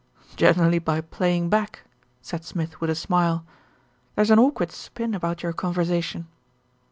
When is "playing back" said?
0.99-1.83